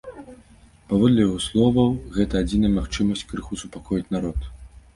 [0.93, 4.53] Паводле яго словаў, гэта адзіная магчымасць крыху супакоіць народ.